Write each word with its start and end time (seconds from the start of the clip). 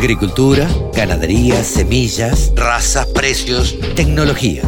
Agricultura, 0.00 0.66
ganadería, 0.94 1.62
semillas, 1.62 2.54
razas, 2.56 3.06
precios, 3.08 3.78
tecnología. 3.94 4.62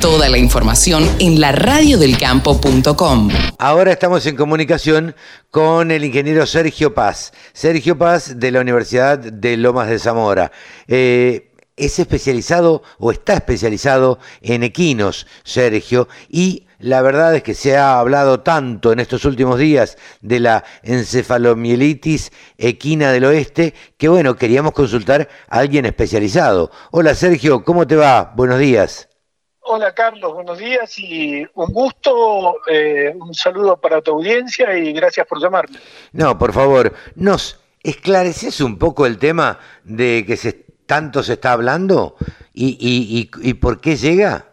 Toda 0.00 0.28
la 0.28 0.36
información 0.36 1.08
en 1.20 1.40
la 1.40 1.52
radiodelcampo.com. 1.52 3.28
Ahora 3.56 3.92
estamos 3.92 4.26
en 4.26 4.34
comunicación 4.34 5.14
con 5.52 5.92
el 5.92 6.04
ingeniero 6.04 6.44
Sergio 6.44 6.92
Paz. 6.92 7.32
Sergio 7.52 7.96
Paz 7.96 8.40
de 8.40 8.50
la 8.50 8.60
Universidad 8.60 9.20
de 9.20 9.56
Lomas 9.56 9.88
de 9.90 10.00
Zamora. 10.00 10.50
Eh, 10.88 11.47
es 11.78 11.98
especializado 11.98 12.82
o 12.98 13.10
está 13.12 13.34
especializado 13.34 14.18
en 14.42 14.62
equinos, 14.62 15.26
Sergio, 15.44 16.08
y 16.28 16.66
la 16.78 17.02
verdad 17.02 17.34
es 17.34 17.42
que 17.42 17.54
se 17.54 17.76
ha 17.76 17.98
hablado 17.98 18.40
tanto 18.40 18.92
en 18.92 19.00
estos 19.00 19.24
últimos 19.24 19.58
días 19.58 19.98
de 20.20 20.38
la 20.40 20.64
encefalomielitis 20.82 22.30
equina 22.56 23.10
del 23.10 23.24
oeste 23.24 23.74
que 23.96 24.08
bueno, 24.08 24.36
queríamos 24.36 24.72
consultar 24.72 25.28
a 25.48 25.58
alguien 25.58 25.86
especializado. 25.86 26.70
Hola 26.92 27.14
Sergio, 27.14 27.64
¿cómo 27.64 27.86
te 27.86 27.96
va? 27.96 28.32
Buenos 28.36 28.60
días. 28.60 29.08
Hola 29.60 29.92
Carlos, 29.92 30.32
buenos 30.32 30.56
días 30.56 30.98
y 30.98 31.44
un 31.54 31.72
gusto, 31.72 32.56
eh, 32.70 33.12
un 33.20 33.34
saludo 33.34 33.76
para 33.76 34.00
tu 34.00 34.12
audiencia 34.12 34.78
y 34.78 34.92
gracias 34.92 35.26
por 35.26 35.42
llamarme. 35.42 35.78
No, 36.12 36.38
por 36.38 36.52
favor, 36.52 36.94
¿nos 37.16 37.60
esclareces 37.82 38.60
un 38.60 38.78
poco 38.78 39.04
el 39.04 39.18
tema 39.18 39.58
de 39.84 40.24
que 40.26 40.36
se, 40.36 40.67
tanto 40.88 41.22
se 41.22 41.34
está 41.34 41.52
hablando 41.52 42.16
y, 42.54 42.78
y, 42.80 43.30
y 43.48 43.54
por 43.54 43.78
qué 43.80 43.96
llega? 43.96 44.46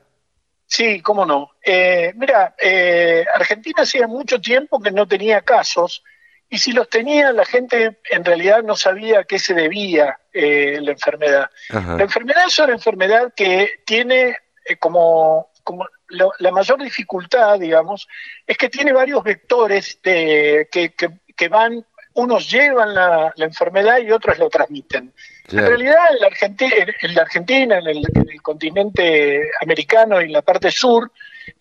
Sí, 0.67 0.99
cómo 0.99 1.25
no. 1.25 1.51
Eh, 1.63 2.11
mira, 2.15 2.53
eh, 2.61 3.25
Argentina 3.33 3.83
hacía 3.83 4.05
mucho 4.07 4.41
tiempo 4.41 4.81
que 4.81 4.91
no 4.91 5.07
tenía 5.07 5.41
casos 5.41 6.03
y 6.49 6.57
si 6.57 6.73
los 6.73 6.89
tenía 6.89 7.31
la 7.31 7.45
gente 7.45 8.01
en 8.11 8.25
realidad 8.25 8.63
no 8.63 8.75
sabía 8.75 9.19
a 9.19 9.23
qué 9.23 9.39
se 9.39 9.53
debía 9.53 10.19
eh, 10.33 10.79
la 10.81 10.91
enfermedad. 10.91 11.49
La 11.69 12.03
enfermedad 12.03 12.43
es 12.47 12.59
una 12.59 12.73
enfermedad 12.73 13.33
que 13.33 13.69
tiene 13.85 14.35
como, 14.79 15.51
como 15.63 15.87
la 16.09 16.51
mayor 16.51 16.83
dificultad, 16.83 17.57
digamos, 17.59 18.09
es 18.45 18.57
que 18.57 18.67
tiene 18.67 18.91
varios 18.91 19.23
vectores 19.23 19.99
de, 20.03 20.67
que, 20.69 20.93
que, 20.93 21.47
van, 21.47 21.85
unos 22.13 22.51
llevan 22.51 22.93
la, 22.93 23.31
la 23.35 23.45
enfermedad 23.45 23.99
y 23.99 24.11
otros 24.11 24.37
lo 24.37 24.49
transmiten. 24.49 25.13
En 25.51 25.59
realidad, 25.59 25.95
en 26.11 26.19
la, 26.21 26.27
Argentina, 26.27 26.71
en, 27.01 27.13
la 27.13 27.21
Argentina 27.21 27.77
en, 27.77 27.87
el, 27.87 28.41
continente 28.41 29.41
americano 29.61 30.21
y 30.21 30.25
en 30.25 30.33
la 30.33 30.41
parte 30.41 30.71
sur, 30.71 31.11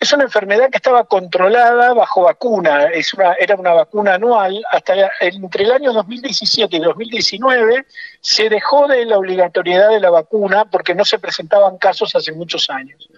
es 0.01 0.13
una 0.13 0.25
enfermedad 0.25 0.71
que 0.71 0.79
estaba 0.79 1.05
controlada 1.05 1.95
bajo 1.95 2.23
vacuna. 2.23 2.85
Es 2.87 3.15
una, 3.15 3.35
era 3.35 3.57
una 3.57 3.73
vacuna 3.73 4.15
anual. 4.15 4.63
Hasta 4.71 5.11
entre 5.21 5.65
el 5.65 5.73
año 5.73 5.93
2017 5.93 6.77
y 6.77 6.81
2019 6.81 7.87
se 8.21 8.49
dejó 8.49 8.87
de 8.89 9.05
la 9.05 9.19
obligatoriedad 9.19 9.91
de 9.91 10.01
la 10.01 10.11
vacuna 10.11 10.65
porque 10.65 10.95
no 10.95 11.05
se 11.05 11.19
presentaban 11.19 11.79
casos 11.79 12.15
hace 12.15 12.33
muchos 12.33 12.71
años. 12.71 13.09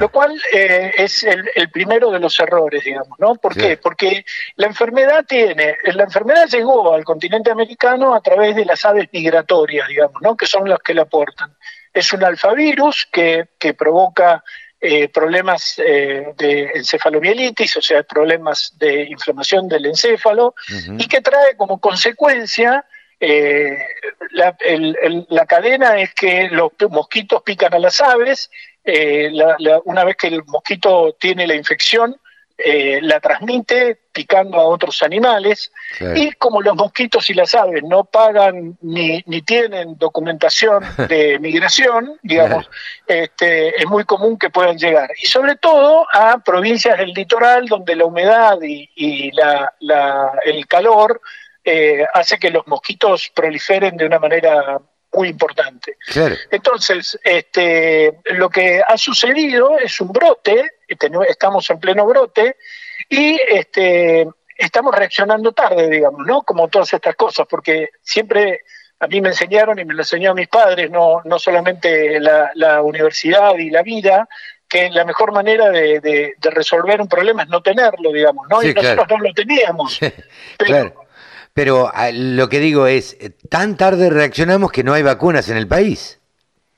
Lo 0.00 0.08
cual 0.10 0.40
eh, 0.52 0.92
es 0.96 1.22
el, 1.24 1.70
primero 1.70 2.10
de 2.10 2.18
los 2.18 2.38
errores, 2.40 2.84
digamos, 2.84 3.18
¿no? 3.18 3.34
¿Por 3.36 3.54
qué? 3.54 3.76
Porque 3.76 4.24
la 4.56 4.66
enfermedad 4.66 5.24
tiene, 5.26 5.76
la 5.84 6.04
enfermedad 6.04 6.48
llegó 6.48 6.94
al 6.94 7.04
continente 7.04 7.50
americano 7.50 8.14
a 8.14 8.20
través 8.20 8.56
de 8.56 8.64
las 8.64 8.84
aves 8.84 9.08
migratorias, 9.12 9.88
digamos, 9.88 10.20
¿no? 10.22 10.36
Que 10.36 10.46
son 10.46 10.68
las 10.68 10.78
que 10.80 10.94
la 10.94 11.04
portan. 11.04 11.54
Es 11.92 12.12
un 12.12 12.24
alfavirus 12.24 13.06
que, 13.10 13.48
que 13.58 13.74
provoca 13.74 14.42
eh, 14.78 15.08
problemas 15.08 15.78
eh, 15.78 16.34
de 16.36 16.70
encefalomielitis, 16.74 17.78
o 17.78 17.82
sea, 17.82 18.02
problemas 18.02 18.74
de 18.78 19.04
inflamación 19.04 19.68
del 19.68 19.86
encéfalo, 19.86 20.54
y 20.98 21.08
que 21.08 21.22
trae 21.22 21.56
como 21.56 21.80
consecuencia 21.80 22.84
eh, 23.18 23.78
la, 24.32 25.46
cadena 25.46 25.98
es 25.98 26.12
que 26.12 26.48
los 26.50 26.72
mosquitos 26.90 27.42
pican 27.42 27.72
a 27.72 27.78
las 27.78 28.00
aves, 28.02 28.50
una 29.84 30.04
vez 30.04 30.16
que 30.16 30.26
el 30.26 30.44
mosquito 30.44 31.16
tiene 31.18 31.46
la 31.46 31.54
infección, 31.54 32.14
eh, 32.58 33.00
la 33.02 33.20
transmite 33.20 33.98
picando 34.12 34.58
a 34.58 34.64
otros 34.64 35.02
animales 35.02 35.70
y 36.14 36.32
como 36.32 36.62
los 36.62 36.74
mosquitos 36.74 37.28
y 37.28 37.34
las 37.34 37.54
aves 37.54 37.82
no 37.82 38.04
pagan 38.04 38.78
ni, 38.80 39.22
ni 39.26 39.42
tienen 39.42 39.98
documentación 39.98 40.82
de 41.08 41.38
migración, 41.38 42.18
digamos, 42.22 42.70
este, 43.06 43.78
es 43.78 43.86
muy 43.86 44.04
común 44.04 44.38
que 44.38 44.48
puedan 44.48 44.78
llegar. 44.78 45.10
Y 45.22 45.26
sobre 45.26 45.56
todo 45.56 46.06
a 46.10 46.38
provincias 46.38 46.96
del 46.96 47.12
litoral 47.12 47.66
donde 47.66 47.94
la 47.94 48.06
humedad 48.06 48.56
y, 48.62 49.30
la, 49.32 50.32
el 50.44 50.66
calor 50.66 51.20
eh, 51.62 52.06
hace 52.14 52.38
que 52.38 52.50
los 52.50 52.66
mosquitos 52.66 53.30
proliferen 53.34 53.98
de 53.98 54.06
una 54.06 54.18
manera 54.18 54.80
muy 55.16 55.28
importante. 55.28 55.96
Entonces, 56.50 57.18
este, 57.24 58.18
lo 58.26 58.50
que 58.50 58.82
ha 58.86 58.98
sucedido 58.98 59.78
es 59.78 59.98
un 60.00 60.12
brote, 60.12 60.72
estamos 60.86 61.68
en 61.70 61.80
pleno 61.80 62.06
brote, 62.06 62.56
y 63.08 63.40
este, 63.48 64.28
estamos 64.56 64.94
reaccionando 64.94 65.52
tarde, 65.52 65.88
digamos, 65.88 66.26
¿no? 66.26 66.42
Como 66.42 66.68
todas 66.68 66.92
estas 66.92 67.16
cosas, 67.16 67.46
porque 67.48 67.88
siempre 68.02 68.60
a 69.00 69.06
mí 69.06 69.22
me 69.22 69.30
enseñaron 69.30 69.78
y 69.78 69.86
me 69.86 69.94
lo 69.94 70.02
enseñó 70.02 70.32
a 70.32 70.34
mis 70.34 70.48
padres, 70.48 70.90
no, 70.90 71.22
no 71.24 71.38
solamente 71.38 72.20
la, 72.20 72.82
universidad 72.82 73.56
y 73.56 73.70
la 73.70 73.82
vida, 73.82 74.28
que 74.68 74.90
la 74.90 75.06
mejor 75.06 75.32
manera 75.32 75.70
de, 75.70 76.34
resolver 76.42 77.00
un 77.00 77.08
problema 77.08 77.44
es 77.44 77.48
no 77.48 77.62
tenerlo, 77.62 78.12
digamos, 78.12 78.46
¿no? 78.50 78.62
y 78.62 78.74
nosotros 78.74 79.06
no 79.08 79.18
lo 79.18 79.32
teníamos. 79.32 79.98
claro 80.58 81.05
pero 81.56 81.90
ah, 81.94 82.10
lo 82.12 82.50
que 82.50 82.60
digo 82.60 82.86
es, 82.86 83.16
eh, 83.18 83.30
tan 83.48 83.78
tarde 83.78 84.10
reaccionamos 84.10 84.70
que 84.70 84.84
no 84.84 84.92
hay 84.92 85.02
vacunas 85.02 85.48
en 85.48 85.56
el 85.56 85.66
país. 85.66 86.20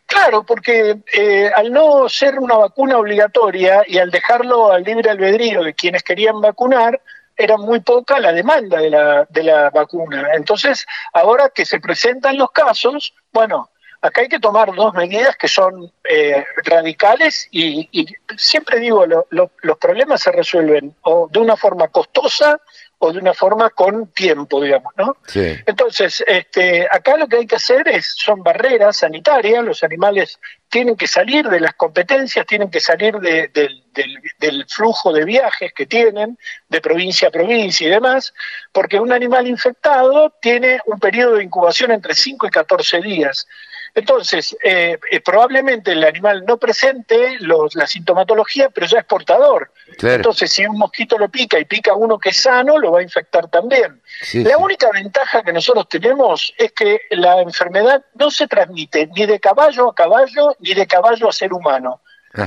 Claro, 0.06 0.44
porque 0.44 1.00
eh, 1.12 1.50
al 1.52 1.72
no 1.72 2.08
ser 2.08 2.38
una 2.38 2.54
vacuna 2.54 2.96
obligatoria 2.96 3.82
y 3.88 3.98
al 3.98 4.12
dejarlo 4.12 4.70
al 4.70 4.84
libre 4.84 5.10
albedrío 5.10 5.64
de 5.64 5.74
quienes 5.74 6.04
querían 6.04 6.40
vacunar, 6.40 7.00
era 7.36 7.56
muy 7.56 7.80
poca 7.80 8.20
la 8.20 8.32
demanda 8.32 8.78
de 8.78 8.90
la, 8.90 9.26
de 9.28 9.42
la 9.42 9.70
vacuna. 9.70 10.28
Entonces, 10.34 10.86
ahora 11.12 11.50
que 11.52 11.66
se 11.66 11.80
presentan 11.80 12.38
los 12.38 12.52
casos, 12.52 13.14
bueno, 13.32 13.70
acá 14.00 14.20
hay 14.20 14.28
que 14.28 14.38
tomar 14.38 14.74
dos 14.74 14.94
medidas 14.94 15.36
que 15.36 15.48
son 15.48 15.92
eh, 16.08 16.44
radicales 16.64 17.48
y, 17.50 17.88
siempre 18.36 18.78
digo, 18.80 19.04
los 19.06 19.78
problemas 19.78 20.22
se 20.22 20.32
resuelven 20.32 20.94
o 21.02 21.28
de 21.30 21.38
una 21.38 21.56
forma 21.56 21.88
costosa 21.88 22.60
o 23.00 23.12
de 23.12 23.20
una 23.20 23.32
forma 23.32 23.70
con 23.70 24.08
tiempo, 24.08 24.60
digamos, 24.60 24.92
¿no? 24.96 25.16
Sí. 25.26 25.56
Entonces, 25.66 26.22
este, 26.26 26.86
acá 26.90 27.16
lo 27.16 27.28
que 27.28 27.36
hay 27.36 27.46
que 27.46 27.56
hacer 27.56 27.86
es, 27.86 28.14
son 28.16 28.42
barreras 28.42 28.98
sanitarias, 28.98 29.64
los 29.64 29.84
animales 29.84 30.40
tienen 30.68 30.96
que 30.96 31.06
salir 31.06 31.48
de 31.48 31.60
las 31.60 31.74
competencias, 31.74 32.44
tienen 32.44 32.70
que 32.70 32.80
salir 32.80 33.18
del, 33.18 33.52
del, 33.52 34.66
flujo 34.68 35.12
de 35.12 35.24
viajes 35.24 35.72
que 35.72 35.86
tienen, 35.86 36.38
de 36.68 36.80
provincia 36.80 37.28
a 37.28 37.30
provincia 37.30 37.86
y 37.86 37.90
demás, 37.90 38.34
porque 38.72 38.98
un 38.98 39.12
animal 39.12 39.46
infectado 39.46 40.34
tiene 40.42 40.80
un 40.86 40.98
periodo 40.98 41.36
de 41.36 41.44
incubación 41.44 41.92
entre 41.92 42.14
5 42.14 42.48
y 42.48 42.50
14 42.50 43.00
días. 43.00 43.46
Entonces, 43.94 44.56
eh, 44.62 44.98
eh, 45.10 45.20
probablemente 45.20 45.92
el 45.92 46.04
animal 46.04 46.44
no 46.46 46.56
presente 46.56 47.38
los, 47.40 47.74
la 47.74 47.86
sintomatología, 47.86 48.70
pero 48.70 48.86
ya 48.86 49.00
es 49.00 49.04
portador. 49.04 49.72
Entonces, 50.00 50.50
si 50.50 50.66
un 50.66 50.78
mosquito 50.78 51.18
lo 51.18 51.28
pica 51.28 51.58
y 51.58 51.64
pica 51.64 51.94
uno 51.94 52.18
que 52.18 52.30
es 52.30 52.42
sano, 52.42 52.78
lo 52.78 52.92
va 52.92 53.00
a 53.00 53.02
infectar 53.02 53.48
también. 53.48 54.00
la 54.32 54.58
única 54.58 54.90
ventaja 54.90 55.42
que 55.42 55.52
nosotros 55.52 55.88
tenemos 55.88 56.54
es 56.56 56.72
que 56.72 57.00
la 57.10 57.40
enfermedad 57.40 58.04
no 58.14 58.30
se 58.30 58.46
transmite 58.46 59.08
ni 59.14 59.26
de 59.26 59.40
caballo 59.40 59.90
a 59.90 59.94
caballo 59.94 60.56
ni 60.60 60.74
de 60.74 60.86
caballo 60.86 61.28
a 61.28 61.32
ser 61.32 61.52
humano. 61.52 62.00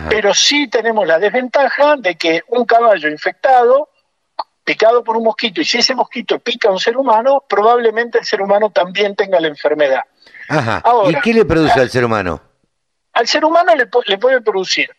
Pero 0.09 0.34
sí 0.34 0.69
tenemos 0.69 1.06
la 1.06 1.19
desventaja 1.19 1.96
de 1.97 2.16
que 2.16 2.44
un 2.47 2.66
caballo 2.66 3.09
infectado 3.09 3.90
picado 4.71 5.03
por 5.03 5.17
un 5.17 5.25
mosquito 5.25 5.59
y 5.59 5.65
si 5.65 5.79
ese 5.79 5.93
mosquito 5.93 6.39
pica 6.39 6.69
a 6.69 6.71
un 6.71 6.79
ser 6.79 6.95
humano, 6.95 7.43
probablemente 7.45 8.19
el 8.19 8.25
ser 8.25 8.41
humano 8.41 8.69
también 8.69 9.17
tenga 9.17 9.37
la 9.37 9.49
enfermedad. 9.49 10.03
¿Y 11.09 11.16
qué 11.16 11.34
le 11.34 11.43
produce 11.43 11.78
al 11.78 11.90
ser 11.90 12.05
humano? 12.05 12.41
Al 13.11 13.28
ser 13.28 13.43
humano 13.43 13.73
le, 13.75 14.17
puede 14.17 14.40
producir. 14.40 14.90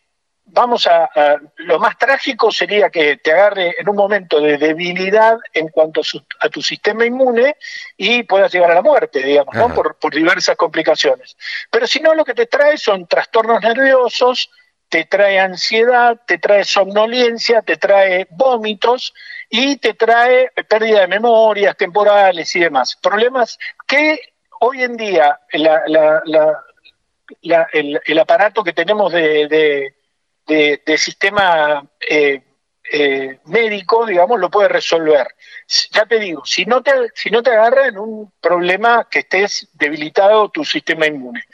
Vamos 0.44 0.86
a, 0.86 1.08
Lo 1.56 1.78
más 1.78 1.96
trágico 1.96 2.50
sería 2.50 2.90
que 2.90 3.16
te 3.16 3.32
agarre 3.32 3.74
en 3.78 3.88
un 3.88 3.96
momento 3.96 4.40
de 4.40 4.58
debilidad 4.58 5.38
en 5.54 5.68
cuanto 5.68 6.02
a, 6.40 6.48
tu 6.50 6.60
sistema 6.60 7.06
inmune 7.06 7.56
y 7.96 8.24
puedas 8.24 8.52
llegar 8.52 8.72
a 8.72 8.74
la 8.74 8.82
muerte, 8.82 9.22
digamos, 9.22 9.54
¿no? 9.54 9.72
por, 9.72 9.98
por 9.98 10.12
diversas 10.14 10.54
complicaciones. 10.56 11.34
Pero 11.70 11.86
si 11.86 12.00
no, 12.00 12.14
lo 12.14 12.26
que 12.26 12.34
te 12.34 12.44
trae 12.44 12.76
son 12.76 13.06
trastornos 13.06 13.62
nerviosos, 13.62 14.50
te 14.90 15.06
trae 15.06 15.40
ansiedad, 15.40 16.20
te 16.26 16.36
trae 16.36 16.64
somnolencia, 16.64 17.62
te 17.62 17.78
trae 17.78 18.26
vómitos 18.28 19.14
y 19.54 19.76
te 19.76 19.92
trae 19.92 20.50
pérdida 20.66 21.00
de 21.00 21.08
memorias 21.08 21.76
temporales 21.76 22.56
y 22.56 22.60
demás. 22.60 22.96
Problemas 22.96 23.58
que 23.86 24.18
hoy 24.60 24.82
en 24.82 24.96
día 24.96 25.40
la, 25.52 25.82
el, 27.70 28.18
aparato 28.18 28.64
que 28.64 28.72
tenemos 28.72 29.12
de, 29.12 29.92
de, 30.46 30.96
sistema 30.96 31.86
eh, 32.08 32.42
eh, 32.90 33.40
médico, 33.44 34.06
digamos, 34.06 34.40
lo 34.40 34.50
puede 34.50 34.70
resolver. 34.70 35.28
Ya 35.90 36.06
te 36.06 36.18
digo, 36.18 36.46
si 36.46 36.64
no 36.64 36.82
te, 36.82 36.92
si 37.14 37.28
no 37.28 37.42
te 37.42 37.50
agarra 37.50 37.88
en 37.88 37.98
un 37.98 38.32
problema 38.40 39.06
que 39.10 39.18
estés 39.18 39.68
debilitado 39.74 40.48
tu 40.48 40.64
sistema 40.64 41.06
inmune. 41.06 41.44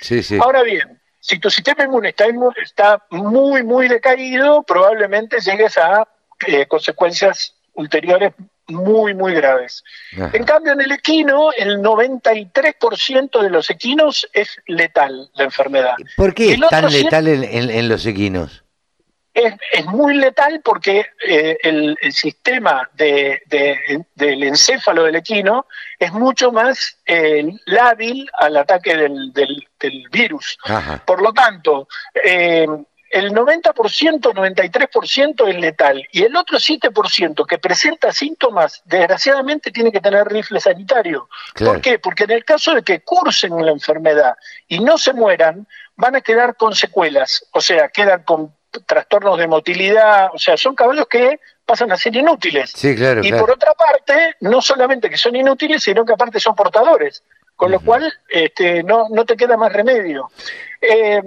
Ahora 0.40 0.62
bien, 0.62 1.02
si 1.18 1.40
tu 1.40 1.50
sistema 1.50 1.82
inmune 1.82 2.10
está, 2.10 2.26
está 2.62 3.04
muy, 3.10 3.64
muy 3.64 3.88
decaído, 3.88 4.62
probablemente 4.62 5.40
llegues 5.40 5.76
a 5.78 6.06
eh, 6.46 6.66
consecuencias 6.68 7.57
ulteriores 7.78 8.32
muy, 8.66 9.14
muy 9.14 9.32
graves. 9.34 9.82
En 10.12 10.44
cambio, 10.44 10.72
en 10.72 10.80
el 10.82 10.92
equino, 10.92 11.50
el 11.56 11.78
93% 11.78 13.40
de 13.40 13.50
los 13.50 13.70
equinos 13.70 14.28
es 14.32 14.58
letal 14.66 15.30
la 15.34 15.44
enfermedad. 15.44 15.94
¿Por 16.16 16.34
qué 16.34 16.52
es 16.52 16.60
tan 16.68 16.92
letal 16.92 17.28
en, 17.28 17.88
los 17.88 18.04
equinos? 18.04 18.64
Es, 19.32 19.86
muy 19.86 20.16
letal 20.16 20.60
porque 20.62 21.06
eh, 21.26 21.56
el, 21.62 21.96
sistema 22.10 22.90
de, 22.94 23.40
del 24.14 24.42
encéfalo 24.42 25.04
del 25.04 25.16
equino 25.16 25.66
es 25.98 26.12
mucho 26.12 26.50
más 26.50 26.98
eh, 27.06 27.48
lábil 27.66 28.28
al 28.38 28.56
ataque 28.56 28.96
del, 28.96 29.32
virus. 30.10 30.58
Por 31.06 31.22
lo 31.22 31.32
tanto, 31.32 31.88
eh, 32.22 32.66
el 33.10 33.32
90%, 33.32 33.72
93% 33.72 35.48
es 35.48 35.56
letal 35.56 36.06
y 36.12 36.22
el 36.22 36.36
otro 36.36 36.58
7% 36.58 37.46
que 37.46 37.58
presenta 37.58 38.12
síntomas, 38.12 38.82
desgraciadamente 38.84 39.70
tiene 39.70 39.90
que 39.92 40.00
tener 40.00 40.26
rifle 40.26 40.60
sanitario. 40.60 41.28
¿Por 41.54 41.80
qué? 41.80 41.98
Porque 41.98 42.24
en 42.24 42.32
el 42.32 42.44
caso 42.44 42.74
de 42.74 42.82
que 42.82 43.00
cursen 43.00 43.64
la 43.64 43.72
enfermedad 43.72 44.34
y 44.66 44.80
no 44.80 44.98
se 44.98 45.12
mueran, 45.12 45.66
van 45.96 46.16
a 46.16 46.20
quedar 46.20 46.56
con 46.56 46.74
secuelas, 46.74 47.46
o 47.52 47.60
sea, 47.60 47.88
quedan 47.88 48.22
con 48.22 48.54
trastornos 48.86 49.38
de 49.38 49.48
motilidad, 49.48 50.28
o 50.32 50.38
sea, 50.38 50.56
son 50.56 50.74
caballos 50.74 51.06
que 51.08 51.40
pasan 51.64 51.90
a 51.92 51.96
ser 51.96 52.14
inútiles. 52.14 52.72
Sí, 52.74 52.94
claro, 52.94 53.22
y 53.22 53.32
por 53.32 53.50
otra 53.50 53.72
parte, 53.72 54.36
no 54.40 54.62
solamente 54.62 55.10
que 55.10 55.16
son 55.16 55.36
inútiles, 55.36 55.82
sino 55.82 56.04
que 56.04 56.12
aparte 56.12 56.40
son 56.40 56.54
portadores, 56.54 57.22
con 57.56 57.70
lo 57.70 57.80
cual 57.80 58.12
este, 58.28 58.82
no, 58.82 59.08
no 59.10 59.24
te 59.24 59.36
queda 59.36 59.56
más 59.56 59.72
remedio. 59.72 60.30
Eh, 60.80 61.22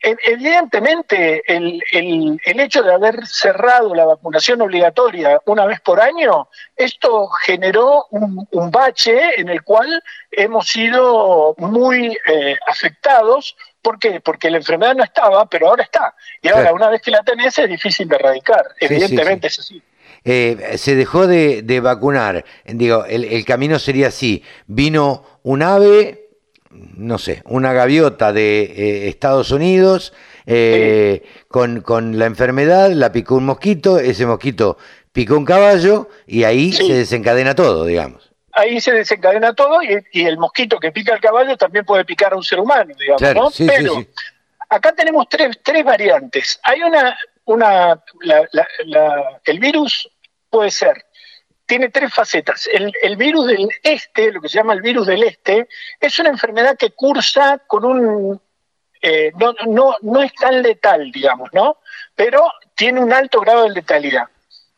Evidentemente, 0.00 1.42
el, 1.46 1.82
el, 1.90 2.40
el, 2.44 2.60
hecho 2.60 2.84
de 2.84 2.92
haber 2.94 3.26
cerrado 3.26 3.92
la 3.96 4.04
vacunación 4.04 4.60
obligatoria 4.60 5.40
una 5.46 5.66
vez 5.66 5.80
por 5.80 6.00
año, 6.00 6.48
esto 6.76 7.26
generó 7.26 8.06
un, 8.10 8.46
bache 8.70 9.40
en 9.40 9.48
el 9.48 9.64
cual 9.64 10.02
hemos 10.30 10.68
sido 10.68 11.56
muy 11.58 12.16
eh, 12.26 12.56
afectados. 12.68 13.56
¿Por 13.82 13.98
qué? 13.98 14.20
Porque 14.20 14.50
la 14.50 14.58
enfermedad 14.58 14.94
no 14.94 15.02
estaba, 15.02 15.46
pero 15.46 15.68
ahora 15.68 15.82
está. 15.82 16.14
Y 16.42 16.48
ahora, 16.48 16.72
una 16.72 16.90
vez 16.90 17.02
que 17.02 17.10
la 17.10 17.24
tenés, 17.24 17.58
es 17.58 17.68
difícil 17.68 18.08
de 18.08 18.16
erradicar. 18.16 18.66
Evidentemente 18.80 19.48
es 19.48 19.58
así. 19.58 19.82
Eh, 20.24 20.76
se 20.78 20.94
dejó 20.94 21.26
de, 21.26 21.62
de 21.62 21.80
vacunar. 21.80 22.44
Digo, 22.64 23.04
el, 23.04 23.24
el 23.24 23.44
camino 23.44 23.80
sería 23.80 24.08
así. 24.08 24.44
Vino 24.66 25.24
un 25.42 25.62
ave, 25.62 26.27
no 26.70 27.18
sé, 27.18 27.42
una 27.46 27.72
gaviota 27.72 28.32
de 28.32 28.62
eh, 28.62 29.08
Estados 29.08 29.50
Unidos 29.50 30.12
eh, 30.46 31.22
con, 31.48 31.80
con, 31.80 32.18
la 32.18 32.26
enfermedad, 32.26 32.90
la 32.90 33.12
picó 33.12 33.36
un 33.36 33.46
mosquito, 33.46 33.98
ese 33.98 34.26
mosquito 34.26 34.78
picó 35.12 35.36
un 35.36 35.44
caballo 35.44 36.08
y 36.26 36.44
ahí 36.44 36.72
se 36.72 36.92
desencadena 36.92 37.54
todo, 37.54 37.84
digamos. 37.84 38.30
Ahí 38.52 38.80
se 38.80 38.92
desencadena 38.92 39.54
todo 39.54 39.80
y, 39.82 40.26
el 40.26 40.38
mosquito 40.38 40.78
que 40.78 40.90
pica 40.90 41.14
al 41.14 41.20
caballo 41.20 41.56
también 41.56 41.84
puede 41.84 42.04
picar 42.04 42.32
a 42.32 42.36
un 42.36 42.42
ser 42.42 42.60
humano, 42.60 42.94
digamos, 42.98 43.58
¿no? 43.58 43.66
Pero 43.66 44.04
acá 44.68 44.92
tenemos 44.92 45.28
tres, 45.28 45.58
tres 45.62 45.84
variantes. 45.84 46.60
Hay 46.62 46.82
una, 46.82 47.16
una 47.44 48.02
el 49.44 49.58
virus 49.58 50.08
puede 50.50 50.70
ser 50.70 51.04
tiene 51.68 51.90
tres 51.90 52.12
facetas. 52.12 52.68
El, 52.72 53.16
virus 53.16 53.46
del 53.46 53.68
este, 53.82 54.32
lo 54.32 54.40
que 54.40 54.48
se 54.48 54.56
llama 54.56 54.72
el 54.72 54.80
virus 54.80 55.06
del 55.06 55.22
este, 55.22 55.68
es 56.00 56.18
una 56.18 56.30
enfermedad 56.30 56.76
que 56.76 56.90
cursa 56.90 57.62
con 57.66 57.84
un... 57.84 58.40
Eh, 59.00 59.30
no, 59.38 59.54
no, 59.66 59.94
no 60.00 60.22
es 60.22 60.32
tan 60.34 60.60
letal, 60.62 61.12
digamos, 61.12 61.50
¿no? 61.52 61.76
Pero 62.16 62.50
tiene 62.74 63.00
un 63.00 63.12
alto 63.12 63.40
grado 63.40 63.64
de 63.64 63.70
letalidad. 63.70 64.24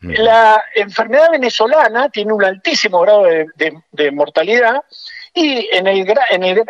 La 0.00 0.64
enfermedad 0.74 1.30
venezolana 1.30 2.08
tiene 2.08 2.32
un 2.32 2.42
altísimo 2.42 3.00
grado 3.00 3.24
de 3.24 4.10
mortalidad 4.10 4.82
y 5.32 5.68
en, 5.72 5.86
el, 5.86 6.12
en 6.30 6.64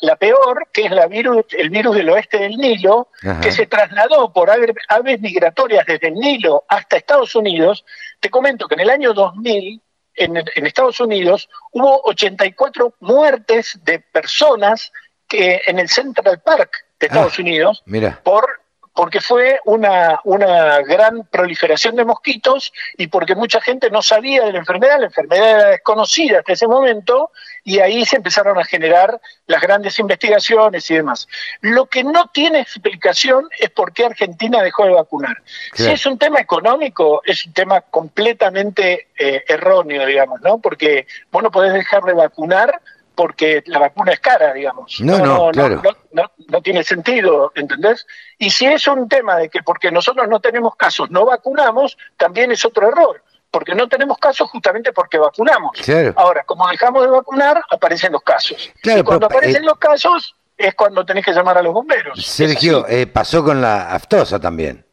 la, 0.00 0.16
peor, 0.16 0.68
que 0.72 0.86
es 0.86 0.90
la 0.90 1.06
virus, 1.06 1.44
el 1.56 1.68
virus 1.68 1.96
del 1.96 2.08
oeste 2.08 2.38
del 2.38 2.56
Nilo, 2.56 3.08
que 3.42 3.52
se 3.52 3.66
trasladó 3.66 4.32
por 4.32 4.50
aves 4.50 5.20
migratorias 5.20 5.84
desde 5.86 6.08
el 6.08 6.14
Nilo 6.14 6.64
hasta 6.68 6.96
Estados 6.96 7.34
Unidos, 7.34 7.84
te 8.20 8.30
comento 8.30 8.66
que 8.66 8.74
en 8.74 8.80
el 8.80 8.90
año 8.90 9.12
2000 9.12 9.82
en, 10.14 10.36
en, 10.36 10.66
Estados 10.66 10.98
Unidos 11.00 11.48
hubo 11.72 12.00
84 12.04 12.94
muertes 13.00 13.78
de 13.84 14.00
personas 14.00 14.92
que 15.28 15.60
en 15.66 15.78
el 15.78 15.88
Central 15.88 16.40
Park 16.42 16.70
de 16.98 17.06
Estados 17.06 17.38
ah, 17.38 17.42
Unidos 17.42 17.82
por 18.22 18.62
porque 18.96 19.20
fue 19.20 19.60
una, 19.66 20.20
una 20.24 20.80
gran 20.80 21.24
proliferación 21.24 21.96
de 21.96 22.06
mosquitos 22.06 22.72
y 22.96 23.08
porque 23.08 23.34
mucha 23.34 23.60
gente 23.60 23.90
no 23.90 24.00
sabía 24.00 24.42
de 24.44 24.52
la 24.52 24.58
enfermedad, 24.58 24.98
la 24.98 25.06
enfermedad 25.06 25.50
era 25.50 25.70
desconocida 25.70 26.38
hasta 26.38 26.54
ese 26.54 26.66
momento 26.66 27.30
y 27.62 27.78
ahí 27.80 28.06
se 28.06 28.16
empezaron 28.16 28.58
a 28.58 28.64
generar 28.64 29.20
las 29.46 29.60
grandes 29.60 29.98
investigaciones 29.98 30.90
y 30.90 30.94
demás. 30.94 31.28
Lo 31.60 31.86
que 31.86 32.04
no 32.04 32.30
tiene 32.32 32.60
explicación 32.60 33.46
es 33.58 33.68
por 33.68 33.92
qué 33.92 34.06
Argentina 34.06 34.62
dejó 34.62 34.86
de 34.86 34.94
vacunar. 34.94 35.42
Si 35.74 35.90
es 35.90 36.06
un 36.06 36.16
tema 36.16 36.40
económico, 36.40 37.20
es 37.26 37.44
un 37.44 37.52
tema 37.52 37.82
completamente 37.82 39.08
eh, 39.18 39.44
erróneo, 39.46 40.06
digamos, 40.06 40.40
¿no? 40.40 40.58
Porque 40.58 41.06
vos 41.30 41.42
no 41.42 41.50
podés 41.50 41.74
dejar 41.74 42.02
de 42.04 42.14
vacunar 42.14 42.80
porque 43.16 43.64
la 43.66 43.80
vacuna 43.80 44.12
es 44.12 44.20
cara, 44.20 44.52
digamos. 44.52 45.00
No, 45.00 45.18
no, 45.18 45.50
claro. 45.50 45.82
no, 46.12 46.30
no, 46.48 46.62
tiene 46.62 46.84
sentido, 46.84 47.50
¿entendés? 47.56 48.06
Y 48.38 48.50
si 48.50 48.66
es 48.66 48.86
un 48.86 49.08
tema 49.08 49.36
de 49.38 49.48
que 49.48 49.62
porque 49.62 49.90
nosotros 49.90 50.28
no 50.28 50.38
tenemos 50.38 50.76
casos, 50.76 51.10
no 51.10 51.24
vacunamos, 51.24 51.96
también 52.16 52.52
es 52.52 52.64
otro 52.64 52.88
error, 52.88 53.22
porque 53.50 53.74
no 53.74 53.88
tenemos 53.88 54.18
casos 54.18 54.48
justamente 54.50 54.92
porque 54.92 55.18
vacunamos. 55.18 55.72
Ahora, 56.14 56.44
como 56.44 56.68
dejamos 56.68 57.02
de 57.02 57.10
vacunar, 57.10 57.62
aparecen 57.70 58.12
los 58.12 58.22
casos. 58.22 58.70
y 58.84 59.02
cuando 59.02 59.26
aparecen 59.26 59.62
eh, 59.62 59.66
los 59.66 59.78
casos 59.78 60.36
es 60.56 60.74
cuando 60.74 61.04
tenés 61.04 61.24
que 61.24 61.32
llamar 61.32 61.56
a 61.56 61.62
los 61.62 61.72
bomberos. 61.72 62.24
Sergio, 62.24 62.86
eh, 62.86 63.06
pasó 63.06 63.42
con 63.42 63.60
la 63.62 63.92
aftosa 63.92 64.38
también. 64.38 64.84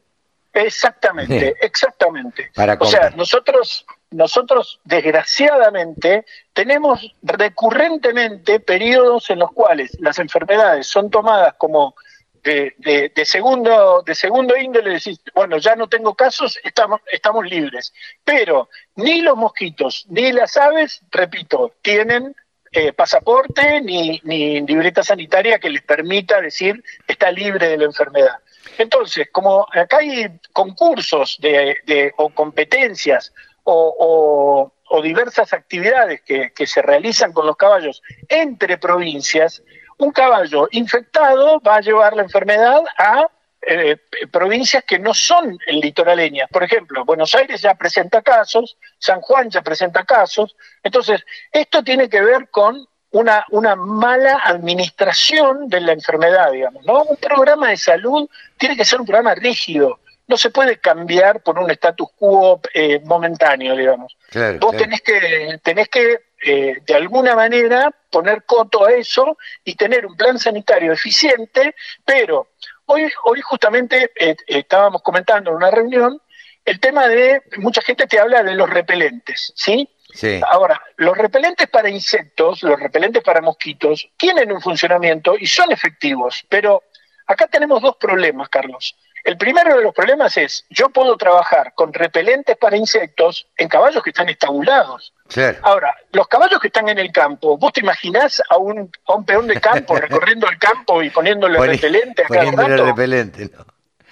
Exactamente, 0.53 1.55
exactamente. 1.61 2.51
o 2.79 2.85
sea, 2.85 3.09
nosotros 3.11 3.85
nosotros 4.13 4.79
desgraciadamente 4.83 6.25
tenemos 6.53 7.01
recurrentemente 7.21 8.59
periodos 8.59 9.29
en 9.29 9.39
los 9.39 9.51
cuales 9.51 9.97
las 9.99 10.19
enfermedades 10.19 10.87
son 10.87 11.09
tomadas 11.09 11.55
como 11.57 11.95
de, 12.43 12.73
de, 13.15 13.25
segundo 13.25 14.03
de 14.05 14.13
segundo 14.13 14.57
índole, 14.57 14.91
decir, 14.91 15.17
bueno, 15.33 15.57
ya 15.57 15.75
no 15.75 15.87
tengo 15.87 16.13
casos, 16.13 16.59
estamos, 16.63 16.99
estamos 17.11 17.45
libres. 17.45 17.93
Pero 18.23 18.69
ni 18.95 19.21
los 19.21 19.37
mosquitos 19.37 20.05
ni 20.09 20.31
las 20.31 20.57
aves, 20.57 21.01
repito, 21.09 21.73
tienen 21.81 22.35
eh, 22.71 22.91
pasaporte 22.91 23.81
ni, 23.81 24.19
ni 24.23 24.61
libreta 24.61 25.03
sanitaria 25.03 25.59
que 25.59 25.69
les 25.69 25.83
permita 25.83 26.41
decir 26.41 26.83
está 27.07 27.31
libre 27.31 27.69
de 27.69 27.77
la 27.77 27.85
enfermedad. 27.85 28.39
Entonces, 28.77 29.29
como 29.31 29.65
acá 29.71 29.97
hay 29.97 30.39
concursos 30.51 31.37
de, 31.39 31.77
de 31.85 32.13
o 32.17 32.29
competencias 32.29 33.33
o, 33.63 34.72
diversas 35.01 35.53
actividades 35.53 36.21
que, 36.21 36.67
se 36.67 36.81
realizan 36.81 37.33
con 37.33 37.45
los 37.45 37.57
caballos 37.57 38.01
entre 38.29 38.77
provincias, 38.77 39.63
un 39.97 40.11
caballo 40.11 40.67
infectado 40.71 41.59
va 41.59 41.77
a 41.77 41.81
llevar 41.81 42.15
la 42.15 42.23
enfermedad 42.23 42.81
a 42.97 43.27
eh, 43.65 43.97
provincias 44.31 44.83
que 44.83 44.99
no 44.99 45.13
son 45.13 45.57
litoraleñas. 45.67 46.49
Por 46.49 46.63
ejemplo, 46.63 47.05
Buenos 47.05 47.33
Aires 47.35 47.61
ya 47.61 47.75
presenta 47.75 48.21
casos, 48.21 48.77
San 48.97 49.21
Juan 49.21 49.49
ya 49.49 49.61
presenta 49.61 50.03
casos. 50.03 50.55
Entonces, 50.83 51.23
esto 51.51 51.83
tiene 51.83 52.09
que 52.09 52.21
ver 52.21 52.49
con 52.49 52.87
una, 53.11 53.45
una 53.51 53.75
mala 53.75 54.41
administración 54.43 55.69
de 55.69 55.81
la 55.81 55.93
enfermedad, 55.93 56.51
digamos. 56.51 56.83
¿no? 56.85 57.03
Un 57.03 57.17
programa 57.17 57.69
de 57.69 57.77
salud 57.77 58.29
tiene 58.57 58.75
que 58.75 58.85
ser 58.85 58.99
un 58.99 59.05
programa 59.05 59.35
rígido, 59.35 59.99
no 60.33 60.37
se 60.37 60.49
puede 60.49 60.79
cambiar 60.79 61.43
por 61.43 61.59
un 61.59 61.69
status 61.69 62.07
quo 62.17 62.59
eh, 62.73 62.99
momentáneo, 63.05 63.75
digamos. 63.75 64.17
Vos 64.59 64.75
tenés 64.75 65.01
que, 65.01 65.59
tenés 65.61 65.89
que 65.89 66.21
eh, 66.43 66.77
de 66.83 66.95
alguna 66.95 67.35
manera 67.35 67.91
poner 68.09 68.43
coto 68.43 68.83
a 68.83 68.93
eso 68.93 69.37
y 69.63 69.75
tener 69.75 70.07
un 70.07 70.17
plan 70.17 70.39
sanitario 70.39 70.91
eficiente, 70.91 71.75
pero 72.03 72.47
hoy, 72.87 73.11
hoy 73.25 73.41
justamente 73.41 74.09
eh, 74.19 74.35
estábamos 74.47 75.03
comentando 75.03 75.51
en 75.51 75.57
una 75.57 75.69
reunión 75.69 76.19
el 76.65 76.79
tema 76.79 77.07
de, 77.07 77.43
mucha 77.57 77.83
gente 77.83 78.07
te 78.07 78.19
habla 78.19 78.41
de 78.41 78.55
los 78.55 78.67
repelentes, 78.67 79.53
¿sí? 79.55 79.87
Sí. 80.15 80.41
Ahora, 80.47 80.81
los 80.95 81.15
repelentes 81.15 81.69
para 81.69 81.89
insectos, 81.89 82.63
los 82.63 82.79
repelentes 82.79 83.21
para 83.21 83.39
mosquitos, 83.39 84.09
tienen 84.17 84.51
un 84.51 84.61
funcionamiento 84.61 85.35
y 85.37 85.45
son 85.45 85.71
efectivos, 85.71 86.43
pero 86.49 86.81
acá 87.27 87.45
tenemos 87.45 87.83
dos 87.83 87.97
problemas, 87.97 88.49
Carlos. 88.49 88.95
El 89.23 89.37
primero 89.37 89.77
de 89.77 89.83
los 89.83 89.93
problemas 89.93 90.35
es, 90.35 90.65
yo 90.69 90.89
puedo 90.89 91.15
trabajar 91.15 91.73
con 91.75 91.93
repelentes 91.93 92.57
para 92.57 92.75
insectos 92.75 93.47
en 93.55 93.69
caballos 93.69 94.03
que 94.03 94.09
están 94.09 94.27
estabulados. 94.27 95.13
Ahora, 95.61 95.95
los 96.11 96.27
caballos 96.27 96.59
que 96.59 96.67
están 96.67 96.89
en 96.89 96.99
el 96.99 97.11
campo, 97.11 97.57
¿vos 97.57 97.71
te 97.71 97.79
imaginás 97.79 98.41
a 98.49 98.57
un, 98.57 98.91
a 99.07 99.13
un 99.15 99.25
peón 99.25 99.47
de 99.47 99.59
campo 99.61 99.95
recorriendo 99.95 100.47
el 100.49 100.59
campo 100.59 101.01
y 101.01 101.09
poniéndole 101.09 101.57
repelente 101.57 102.23
a 102.23 102.27
cada 102.27 102.51
rato? 102.51 102.85
repelente, 102.85 103.49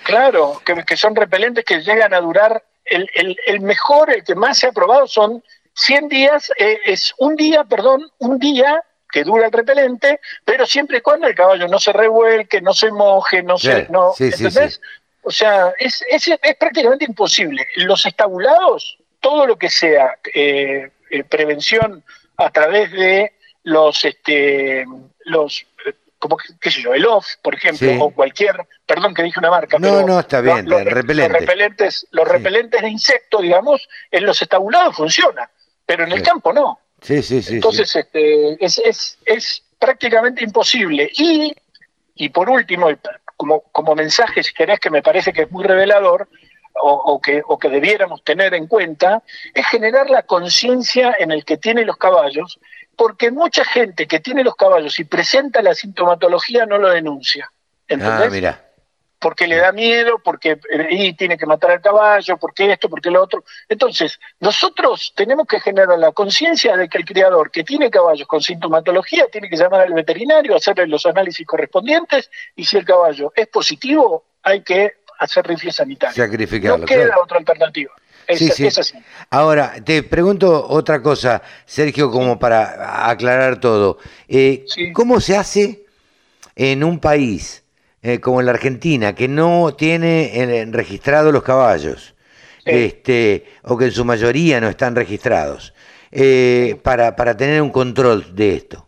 Claro, 0.04 0.62
que, 0.66 0.98
son 0.98 1.16
repelentes 1.16 1.64
que 1.66 1.82
llegan 1.82 2.14
a 2.14 2.22
durar, 2.22 2.64
el, 2.86 3.08
el, 3.14 3.38
el, 3.46 3.62
mejor, 3.62 4.10
el 4.10 4.24
que 4.24 4.34
más 4.34 4.58
se 4.58 4.68
ha 4.68 4.72
probado 4.72 5.08
son 5.08 5.44
100 5.76 6.08
días, 6.08 6.52
eh, 6.58 6.80
es 6.86 7.14
un 7.18 7.36
día, 7.36 7.66
perdón, 7.66 8.10
un 8.18 8.40
día 8.40 8.84
que 9.12 9.24
dura 9.24 9.48
el 9.48 9.52
repelente, 9.52 10.20
pero 10.46 10.66
siempre 10.66 11.00
y 11.00 11.02
cuando 11.02 11.28
el 11.28 11.36
caballo 11.36 11.68
no 11.68 11.80
se 11.80 11.92
revuelque, 11.92 12.62
no 12.62 12.74
se 12.74 12.92
moje, 12.92 13.44
no 13.44 13.58
se... 13.58 13.88
No, 13.90 14.14
O 15.24 15.32
sea, 15.32 15.74
es, 15.78 16.04
es, 16.10 16.28
es, 16.28 16.56
prácticamente 16.58 17.06
imposible. 17.06 17.68
Los 17.76 18.06
estabulados, 18.06 18.98
todo 19.20 19.46
lo 19.46 19.58
que 19.58 19.70
sea 19.70 20.18
eh, 20.34 20.92
eh, 21.10 21.24
prevención 21.24 22.04
a 22.38 22.50
través 22.50 22.92
de 22.92 23.34
los, 23.64 24.04
este, 24.06 24.86
los 25.26 25.66
como 26.18 26.38
qué 26.60 26.70
sé 26.70 26.82
yo, 26.82 26.94
el 26.94 27.06
OFF, 27.06 27.38
por 27.42 27.56
ejemplo, 27.56 27.92
o 28.00 28.12
cualquier, 28.12 28.56
perdón 28.86 29.14
que 29.14 29.24
dije 29.24 29.40
una 29.40 29.50
marca, 29.50 29.80
no, 29.80 30.06
no, 30.06 30.20
está 30.20 30.40
bien, 30.40 30.70
los, 30.70 30.84
repelentes, 30.84 32.08
los 32.12 32.28
repelentes 32.28 32.80
de 32.80 32.90
insectos, 32.90 33.42
digamos, 33.42 33.90
en 34.12 34.28
los 34.28 34.40
estabulados 34.40 34.96
funciona, 34.96 35.50
pero 35.86 36.04
en 36.04 36.12
el 36.12 36.22
campo 36.22 36.54
no. 36.54 36.80
Sí, 37.02 37.24
sí, 37.24 37.42
sí. 37.42 37.56
Entonces, 37.56 37.96
Este, 37.96 38.64
es, 38.64 38.78
es, 38.78 39.18
es 39.26 39.64
prácticamente 39.80 40.44
imposible. 40.44 41.10
Y, 41.16 41.56
y 42.16 42.30
por 42.30 42.50
último, 42.50 42.88
como, 43.42 43.62
como 43.72 43.96
mensaje, 43.96 44.44
si 44.44 44.54
querés, 44.54 44.80
que 44.80 44.92
me 44.92 45.02
parece 45.02 45.34
que 45.34 45.42
es 45.42 45.52
muy 45.52 45.64
revelador, 45.64 46.30
o, 46.80 47.20
que, 47.20 47.42
o 47.48 47.58
que 47.58 47.70
debiéramos 47.70 48.24
tener 48.24 48.54
en 48.54 48.68
cuenta, 48.68 49.24
es 49.56 49.66
generar 49.66 50.12
la 50.12 50.22
conciencia 50.22 51.16
en 51.18 51.32
el 51.32 51.44
que 51.44 51.58
tienen 51.58 51.88
los 51.88 51.98
caballos, 51.98 52.60
porque 52.96 53.32
mucha 53.32 53.66
gente 53.66 54.06
que 54.06 54.20
tiene 54.20 54.44
los 54.44 54.56
caballos 54.56 55.00
y 55.00 55.06
presenta 55.06 55.64
la 55.64 55.74
sintomatología 55.74 56.68
no 56.68 56.78
lo 56.78 56.90
denuncia. 56.90 57.52
¿Entendés? 57.88 58.28
Ah, 58.28 58.30
mira 58.30 58.71
porque 59.22 59.48
le 59.48 59.58
da 59.58 59.72
miedo, 59.72 60.20
porque 60.24 60.60
eh, 60.74 61.14
tiene 61.16 61.38
que 61.38 61.46
matar 61.46 61.72
al 61.72 61.82
caballo, 61.82 62.38
porque 62.38 62.72
esto, 62.72 62.90
porque 62.90 63.12
lo 63.12 63.22
otro. 63.22 63.44
Entonces, 63.70 64.20
nosotros 64.40 65.14
tenemos 65.16 65.46
que 65.48 65.60
generar 65.60 65.98
la 66.00 66.12
conciencia 66.12 66.76
de 66.76 66.90
que 66.90 66.98
el 66.98 67.06
criador 67.06 67.52
que 67.52 67.64
tiene 67.64 67.92
caballos 67.92 68.28
con 68.28 68.42
sintomatología 68.42 69.28
tiene 69.32 69.48
que 69.48 69.56
llamar 69.56 69.82
al 69.82 69.94
veterinario, 69.94 70.56
hacerle 70.56 70.88
los 70.88 71.06
análisis 71.06 71.46
correspondientes 71.46 72.32
y 72.56 72.66
si 72.66 72.78
el 72.78 72.84
caballo 72.84 73.32
es 73.36 73.48
positivo, 73.48 74.26
hay 74.42 74.64
que 74.64 74.96
hacer 75.20 75.46
rifle 75.46 75.72
sanitario. 75.72 76.16
Sacrificarlo. 76.16 76.80
No 76.80 76.86
queda 76.86 77.16
otra 77.22 77.38
alternativa. 77.38 77.94
Es, 78.28 78.78
así. 78.80 78.98
Ahora, 79.30 79.76
te 79.84 80.02
pregunto 80.02 80.68
otra 80.68 81.02
cosa, 81.02 81.44
Sergio, 81.66 82.10
como 82.10 82.40
para 82.40 83.08
aclarar 83.10 83.60
todo. 83.60 84.00
Eh, 84.28 84.66
¿Cómo 84.94 85.20
se 85.20 85.38
hace 85.38 85.86
en 86.56 86.84
un 86.84 87.00
país 87.00 87.61
eh, 88.04 88.20
como 88.20 88.40
en 88.40 88.48
la 88.48 88.54
Argentina, 88.54 89.14
que 89.14 89.28
no 89.28 89.76
tiene 89.76 90.36
eh, 90.36 90.66
registrados 90.70 91.32
los 91.32 91.44
caballos, 91.44 92.16
este, 92.66 93.46
o 93.64 93.78
que 93.78 93.86
en 93.86 93.92
su 93.92 94.06
mayoría 94.06 94.60
no 94.60 94.70
están 94.70 94.96
registrados, 94.96 95.74
eh, 96.12 96.80
para, 96.84 97.16
para 97.16 97.38
tener 97.38 97.62
un 97.62 97.72
control 97.72 98.36
de 98.36 98.56
esto? 98.56 98.88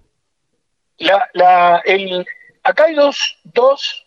La, 0.98 1.30
la, 1.34 1.82
el, 1.86 2.26
acá 2.64 2.86
hay 2.86 2.96
dos, 2.96 3.40
dos 3.44 4.06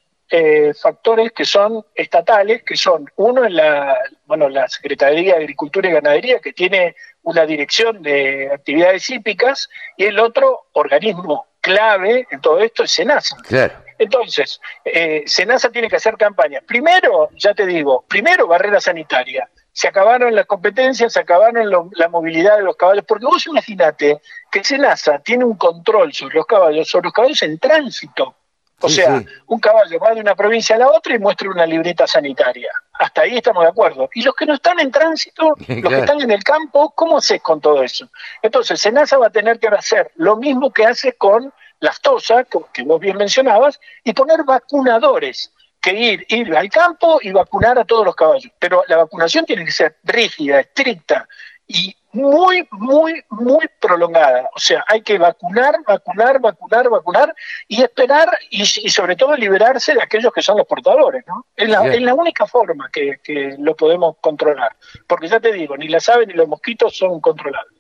factores 0.83 1.31
que 1.33 1.45
son 1.45 1.85
estatales, 1.95 2.65
que 2.65 2.77
son 2.77 3.09
uno 3.15 3.45
en 3.45 3.55
la, 3.55 3.97
bueno, 4.27 4.49
la 4.49 4.69
Secretaría 4.69 5.35
de 5.35 5.43
Agricultura 5.43 5.89
y 5.89 5.93
Ganadería, 5.93 6.41
que 6.41 6.53
tiene 6.53 6.97
una 7.23 7.47
dirección 7.47 8.03
de 8.03 8.51
actividades 8.53 9.09
hípicas, 9.09 9.69
y 9.97 10.05
el 10.05 10.19
otro 10.19 10.67
organismo 10.73 11.47
clave 11.61 12.27
en 12.31 12.41
todo 12.41 12.59
esto 12.61 12.85
es 12.85 12.91
SENASA. 12.91 13.37
Claro. 13.49 13.86
Entonces, 13.99 14.61
eh, 14.85 15.25
Senasa 15.27 15.71
tiene 15.71 15.89
que 15.89 15.97
hacer 15.97 16.17
campañas. 16.17 16.63
Primero, 16.67 17.31
ya 17.37 17.55
te 17.55 17.67
digo, 17.67 18.05
primero 18.09 18.47
barrera 18.47 18.81
sanitaria. 18.81 19.49
Se 19.73 19.89
acabaron 19.89 20.35
las 20.35 20.47
competencias, 20.47 21.13
se 21.13 21.21
acabaron 21.21 21.71
la 21.93 22.09
movilidad 22.09 22.57
de 22.57 22.63
los 22.63 22.77
caballos, 22.77 23.05
porque 23.07 23.27
vos 23.27 23.47
imaginate 23.47 24.23
que 24.51 24.65
Senasa 24.65 25.19
tiene 25.19 25.45
un 25.45 25.57
control 25.57 26.15
sobre 26.15 26.37
los 26.37 26.47
caballos, 26.47 26.89
sobre 26.89 27.05
los 27.05 27.13
caballos 27.13 27.43
en 27.43 27.59
tránsito. 27.59 28.35
O 28.81 28.89
sea, 28.91 29.23
un 29.47 29.59
caballo 29.59 29.99
va 29.99 30.15
de 30.15 30.21
una 30.21 30.35
provincia 30.35 30.77
a 30.77 30.79
la 30.79 30.89
otra 30.89 31.15
y 31.15 31.19
muestra 31.19 31.49
una 31.49 31.65
libreta 31.65 32.07
sanitaria. 32.07 32.71
Hasta 32.93 33.23
ahí 33.23 33.39
estamos 33.39 33.63
de 33.63 33.71
acuerdo. 33.71 34.11
Y 34.13 34.23
los 34.23 34.35
que 34.35 34.45
no 34.45 34.55
están 34.55 34.79
en 34.81 34.91
tránsito, 34.91 35.55
los 35.69 35.93
que 35.93 35.99
están 35.99 36.21
en 36.21 36.31
el 36.31 36.45
campo, 36.45 36.93
¿cómo 36.95 37.17
haces 37.17 37.41
con 37.41 37.61
todo 37.61 37.83
eso? 37.83 38.09
Entonces, 38.43 38.81
Senasa 38.81 39.17
va 39.17 39.29
a 39.29 39.31
tener 39.31 39.59
que 39.59 39.69
hacer 39.69 40.11
lo 40.17 40.37
mismo 40.37 40.71
que 40.73 40.85
hace 40.85 41.15
con 41.15 41.53
lactosa, 41.81 42.45
que 42.45 42.83
vos 42.83 43.01
bien 43.01 43.17
mencionabas, 43.17 43.81
y 44.05 44.13
poner 44.13 44.45
vacunadores, 44.45 45.53
que 45.81 45.93
ir, 45.93 46.27
ir 46.29 46.57
al 46.57 46.69
campo 46.69 47.19
y 47.23 47.31
vacunar 47.31 47.79
a 47.79 47.85
todos 47.85 48.05
los 48.05 48.17
caballos. 48.17 48.51
Pero 48.59 48.83
la 48.89 48.97
vacunación 48.97 49.45
tiene 49.45 49.65
que 49.65 49.71
ser 49.71 49.97
rígida, 50.03 50.61
estricta 50.61 51.29
y 51.67 51.95
muy, 52.13 52.67
muy, 52.71 53.23
muy 53.29 53.69
prolongada. 53.79 54.49
O 54.55 54.59
sea, 54.59 54.85
hay 54.89 55.03
que 55.03 55.19
vacunar, 55.19 55.77
vacunar, 55.87 56.41
vacunar, 56.41 56.89
vacunar 56.89 57.35
y 57.69 57.83
esperar 57.83 58.31
y, 58.51 58.65
sobre 58.65 59.17
todo 59.17 59.37
liberarse 59.37 59.95
de 59.95 60.03
aquellos 60.03 60.33
que 60.33 60.43
son 60.43 60.57
los 60.57 60.67
portadores. 60.67 61.25
¿no? 61.27 61.47
Es, 61.55 61.69
la, 61.69 61.87
es 61.87 62.01
la 62.01 62.15
única 62.15 62.47
forma 62.47 62.89
que, 62.91 63.19
que, 63.23 63.57
lo 63.59 63.77
podemos 63.77 64.17
controlar. 64.21 64.75
Porque 65.07 65.29
ya 65.29 65.41
te 65.41 65.53
digo, 65.53 65.77
ni 65.77 65.89
las 65.89 66.09
aves 66.09 66.27
ni 66.27 66.35
los 66.35 66.49
mosquitos 66.49 66.97
son 66.97 67.21
controlables. 67.21 67.75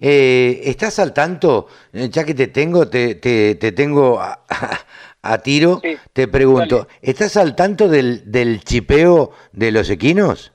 Eh, 0.00 0.60
¿Estás 0.64 0.98
al 0.98 1.12
tanto? 1.12 1.68
Eh, 1.92 2.08
ya 2.10 2.24
que 2.24 2.34
te 2.34 2.48
tengo, 2.48 2.88
te, 2.88 3.14
te, 3.16 3.54
tengo 3.72 4.20
a, 4.20 5.38
tiro, 5.42 5.80
te 6.12 6.28
pregunto, 6.28 6.88
¿estás 7.02 7.36
al 7.36 7.56
tanto 7.56 7.88
del, 7.88 8.30
del 8.30 8.62
chipeo 8.62 9.32
de 9.52 9.72
los 9.72 9.90
equinos? 9.90 10.52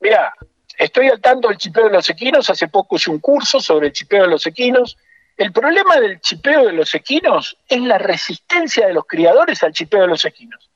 Mira, 0.00 0.32
estoy 0.76 1.08
al 1.08 1.20
tanto 1.20 1.48
del 1.48 1.58
chipeo 1.58 1.84
de 1.84 1.94
los 1.94 2.08
equinos, 2.08 2.48
hace 2.50 2.68
poco 2.68 2.96
hice 2.96 3.10
un 3.10 3.18
curso 3.18 3.60
sobre 3.60 3.88
el 3.88 3.92
chipeo 3.92 4.22
de 4.22 4.28
los 4.28 4.46
equinos. 4.46 4.96
El 5.36 5.52
problema 5.52 6.00
del 6.00 6.20
chipeo 6.20 6.66
de 6.66 6.72
los 6.72 6.94
equinos 6.94 7.56
es 7.68 7.80
la 7.80 7.98
resistencia 7.98 8.86
de 8.86 8.94
los 8.94 9.06
criadores 9.06 9.62
al 9.62 9.72
chipeo 9.72 10.02
de 10.02 10.08
los 10.08 10.24
equinos. 10.24 10.70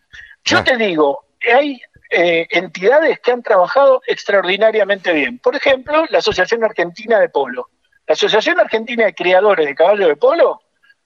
Yo 0.45 0.59
ah. 0.59 0.65
te 0.65 0.77
digo, 0.77 1.25
hay 1.53 1.81
eh, 2.11 2.47
entidades 2.51 3.21
que 3.21 3.33
han 3.33 3.43
trabajado 3.43 4.03
extraordinariamente 4.07 5.13
bien. 5.13 5.39
Por 5.39 5.57
ejemplo, 5.57 6.05
la 6.11 6.19
Asociación 6.19 6.63
Argentina 6.63 7.19
de 7.19 7.29
Polo. 7.29 7.71
La 8.07 8.15
Asociación 8.15 8.59
Argentina 8.61 9.05
de 9.05 9.15
Criadores 9.15 9.67
de 9.67 9.75
Caballos 9.75 10.09
de 10.09 10.17
Polo 10.17 10.61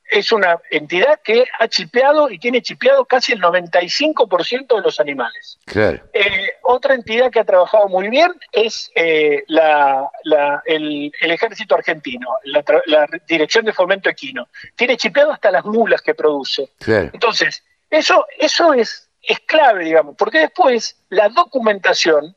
es 0.09 0.31
una 0.33 0.61
entidad 0.71 1.21
que 1.23 1.45
ha 1.59 1.69
chipeado 1.69 2.31
y 2.31 2.38
tiene 2.38 2.62
chipeado 2.62 3.05
casi 3.05 3.33
el 3.33 3.41
95% 3.41 4.76
de 4.76 4.83
los 4.83 5.00
animales. 5.00 5.59
Eh, 6.12 6.53
otra 6.62 6.95
entidad 6.95 7.31
que 7.31 7.41
ha 7.41 7.45
trabajado 7.45 7.88
muy 7.88 8.09
bien 8.09 8.33
es 8.53 8.91
eh, 8.95 9.45
el, 10.67 11.12
Ejército 11.21 11.75
Argentino, 11.75 12.29
la, 12.45 13.07
Dirección 13.26 13.65
de 13.65 13.73
Fomento 13.73 14.09
Equino. 14.09 14.49
Tiene 14.76 14.97
chipeado 14.97 15.33
hasta 15.33 15.50
las 15.50 15.65
mulas 15.65 16.03
que 16.03 16.15
produce. 16.15 16.71
Entonces, 16.87 17.65
eso, 17.91 18.26
eso 18.38 18.75
es, 18.75 19.11
es 19.23 19.41
clave, 19.41 19.85
digamos, 19.85 20.15
porque 20.17 20.38
después 20.38 20.97
la 21.09 21.29
documentación, 21.29 22.37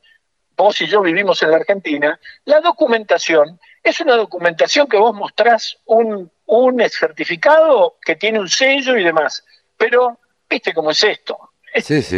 vos 0.57 0.81
y 0.81 0.87
yo 0.87 1.01
vivimos 1.01 1.41
en 1.43 1.51
la 1.51 1.57
Argentina, 1.57 2.19
la 2.45 2.61
documentación 2.61 3.59
es 3.89 3.99
una 4.01 4.15
documentación 4.15 4.87
que 4.87 4.97
vos 4.97 5.15
mostrás 5.15 5.77
un, 5.85 6.31
un 6.45 6.89
certificado 6.89 7.97
que 8.01 8.15
tiene 8.15 8.39
un 8.39 8.49
sello 8.49 8.97
y 8.97 9.03
demás. 9.03 9.43
Pero, 9.77 10.19
viste 10.49 10.73
cómo 10.73 10.91
es 10.91 11.03
esto. 11.03 11.49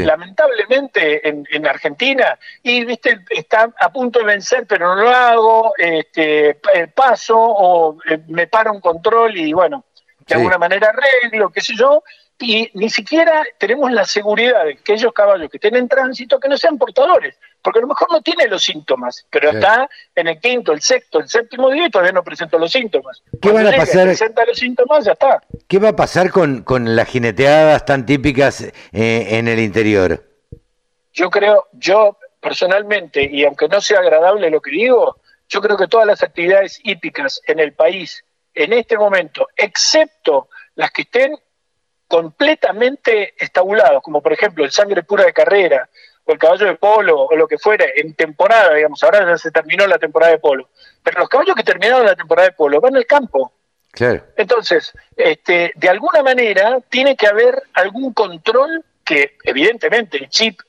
Lamentablemente 0.05 1.27
en, 1.27 1.45
en, 1.51 1.67
Argentina, 1.67 2.39
y 2.63 2.85
viste, 2.85 3.19
está 3.29 3.69
a 3.79 3.91
punto 3.91 4.19
de 4.19 4.25
vencer, 4.25 4.65
pero 4.65 4.95
no 4.95 5.01
lo 5.01 5.09
hago, 5.09 5.73
este, 5.77 6.49
eh, 6.73 6.87
paso 6.93 7.37
o 7.37 7.97
eh, 8.09 8.19
me 8.27 8.47
para 8.47 8.71
un 8.71 8.79
control 8.79 9.37
y 9.37 9.51
bueno, 9.51 9.83
de 10.25 10.35
alguna 10.35 10.57
manera 10.57 10.89
arreglo, 10.89 11.49
qué 11.49 11.61
sé 11.61 11.73
yo, 11.75 12.03
y 12.41 12.69
ni 12.73 12.89
siquiera 12.89 13.43
tenemos 13.57 13.91
la 13.91 14.05
seguridad 14.05 14.65
de 14.65 14.75
que 14.75 14.93
aquellos 14.93 15.13
caballos 15.13 15.49
que 15.49 15.57
estén 15.57 15.75
en 15.75 15.87
tránsito 15.87 16.39
que 16.39 16.49
no 16.49 16.57
sean 16.57 16.77
portadores, 16.77 17.35
porque 17.61 17.79
a 17.79 17.81
lo 17.83 17.87
mejor 17.87 18.11
no 18.11 18.21
tiene 18.21 18.47
los 18.47 18.63
síntomas, 18.63 19.25
pero 19.29 19.51
está 19.51 19.89
en 20.15 20.27
el 20.27 20.39
quinto, 20.39 20.71
el 20.71 20.81
sexto, 20.81 21.19
el 21.19 21.29
séptimo 21.29 21.69
día 21.69 21.87
y 21.87 21.89
todavía 21.89 22.13
no 22.13 22.23
presenta 22.23 22.57
los 22.57 22.71
síntomas. 22.71 23.21
¿Qué 23.41 23.51
van 23.51 23.67
a 23.67 23.71
pasar? 23.71 24.07
Presenta 24.07 24.45
los 24.45 24.57
síntomas, 24.57 25.05
ya 25.05 25.13
está. 25.13 25.41
¿Qué 25.67 25.79
va 25.79 25.89
a 25.89 25.95
pasar 25.95 26.31
con, 26.31 26.63
con 26.63 26.95
las 26.95 27.07
jineteadas 27.07 27.85
tan 27.85 28.05
típicas 28.05 28.61
eh, 28.61 28.71
en 28.91 29.47
el 29.47 29.59
interior? 29.59 30.23
Yo 31.13 31.29
creo, 31.29 31.67
yo 31.73 32.17
personalmente, 32.39 33.23
y 33.31 33.45
aunque 33.45 33.67
no 33.67 33.79
sea 33.81 33.99
agradable 33.99 34.49
lo 34.49 34.61
que 34.61 34.71
digo, 34.71 35.17
yo 35.47 35.61
creo 35.61 35.77
que 35.77 35.87
todas 35.87 36.07
las 36.07 36.23
actividades 36.23 36.79
hípicas 36.83 37.41
en 37.45 37.59
el 37.59 37.73
país, 37.73 38.23
en 38.53 38.73
este 38.73 38.97
momento, 38.97 39.47
excepto 39.55 40.49
las 40.75 40.91
que 40.91 41.03
estén 41.03 41.35
completamente 42.11 43.35
estabulados, 43.37 44.03
como 44.03 44.21
por 44.21 44.33
ejemplo 44.33 44.65
el 44.65 44.71
sangre 44.71 45.01
pura 45.01 45.23
de 45.23 45.31
carrera, 45.31 45.87
o 46.25 46.33
el 46.33 46.37
caballo 46.37 46.65
de 46.65 46.75
polo, 46.75 47.21
o 47.21 47.35
lo 47.37 47.47
que 47.47 47.57
fuera, 47.57 47.85
en 47.95 48.13
temporada, 48.15 48.73
digamos, 48.73 49.01
ahora 49.01 49.25
ya 49.25 49.37
se 49.37 49.49
terminó 49.49 49.87
la 49.87 49.97
temporada 49.97 50.33
de 50.33 50.39
polo, 50.39 50.67
pero 51.01 51.21
los 51.21 51.29
caballos 51.29 51.55
que 51.55 51.63
terminaron 51.63 52.05
la 52.05 52.17
temporada 52.17 52.49
de 52.49 52.55
polo 52.55 52.81
van 52.81 52.97
al 52.97 53.05
campo. 53.05 53.53
Claro. 53.91 54.25
Entonces, 54.35 54.91
este, 55.15 55.71
de 55.73 55.89
alguna 55.89 56.21
manera 56.21 56.79
tiene 56.89 57.15
que 57.15 57.27
haber 57.27 57.63
algún 57.75 58.11
control 58.11 58.83
que 59.05 59.37
evidentemente 59.45 60.17
el 60.17 60.27
chip 60.27 60.59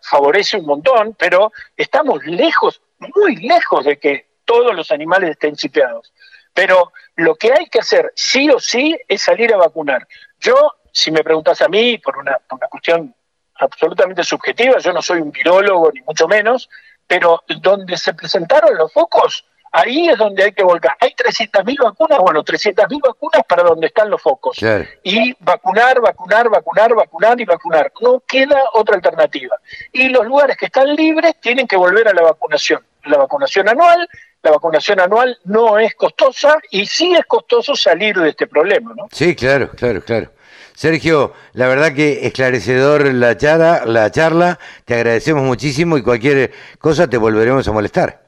favorece 0.00 0.56
un 0.56 0.64
montón, 0.64 1.14
pero 1.18 1.52
estamos 1.76 2.24
lejos, 2.24 2.80
muy 2.98 3.36
lejos 3.36 3.84
de 3.84 3.98
que 3.98 4.26
todos 4.46 4.74
los 4.74 4.90
animales 4.90 5.30
estén 5.32 5.54
chipeados. 5.54 6.14
Pero 6.54 6.92
lo 7.16 7.34
que 7.34 7.52
hay 7.52 7.66
que 7.66 7.80
hacer 7.80 8.10
sí 8.16 8.48
o 8.48 8.58
sí 8.58 8.98
es 9.06 9.20
salir 9.20 9.52
a 9.52 9.58
vacunar. 9.58 10.08
Yo, 10.40 10.72
si 10.92 11.10
me 11.10 11.22
preguntas 11.22 11.60
a 11.62 11.68
mí, 11.68 11.98
por 11.98 12.18
una, 12.18 12.38
por 12.48 12.58
una 12.58 12.68
cuestión 12.68 13.14
absolutamente 13.56 14.22
subjetiva, 14.22 14.78
yo 14.78 14.92
no 14.92 15.02
soy 15.02 15.20
un 15.20 15.30
virólogo 15.30 15.90
ni 15.92 16.00
mucho 16.02 16.28
menos, 16.28 16.68
pero 17.06 17.42
donde 17.60 17.96
se 17.96 18.14
presentaron 18.14 18.76
los 18.76 18.92
focos, 18.92 19.44
ahí 19.72 20.08
es 20.08 20.18
donde 20.18 20.44
hay 20.44 20.52
que 20.52 20.62
volcar. 20.62 20.96
Hay 21.00 21.10
300.000 21.10 21.82
vacunas, 21.82 22.18
bueno, 22.18 22.44
300.000 22.44 23.00
vacunas 23.00 23.42
para 23.48 23.62
donde 23.62 23.88
están 23.88 24.10
los 24.10 24.20
focos. 24.20 24.58
Y 25.02 25.34
vacunar, 25.40 26.00
vacunar, 26.00 26.48
vacunar, 26.48 26.94
vacunar 26.94 27.40
y 27.40 27.44
vacunar. 27.44 27.92
No 28.00 28.20
queda 28.26 28.62
otra 28.74 28.96
alternativa. 28.96 29.56
Y 29.92 30.08
los 30.08 30.26
lugares 30.26 30.56
que 30.56 30.66
están 30.66 30.94
libres 30.94 31.34
tienen 31.40 31.66
que 31.66 31.76
volver 31.76 32.08
a 32.08 32.12
la 32.12 32.22
vacunación. 32.22 32.82
La 33.04 33.16
vacunación 33.16 33.68
anual, 33.68 34.08
la 34.42 34.50
vacunación 34.50 35.00
anual 35.00 35.38
no 35.44 35.78
es 35.78 35.94
costosa 35.94 36.58
y 36.70 36.86
sí 36.86 37.14
es 37.14 37.24
costoso 37.26 37.74
salir 37.74 38.16
de 38.16 38.30
este 38.30 38.46
problema, 38.46 38.92
¿no? 38.96 39.08
Sí, 39.12 39.34
claro, 39.34 39.70
claro, 39.70 40.02
claro. 40.02 40.30
Sergio, 40.78 41.32
la 41.54 41.66
verdad 41.66 41.92
que 41.92 42.24
esclarecedor 42.24 43.12
la 43.12 43.36
charla, 43.36 43.82
la 43.84 44.12
charla, 44.12 44.60
te 44.84 44.94
agradecemos 44.94 45.42
muchísimo 45.42 45.98
y 45.98 46.04
cualquier 46.04 46.52
cosa 46.78 47.10
te 47.10 47.16
volveremos 47.16 47.66
a 47.66 47.72
molestar. 47.72 48.22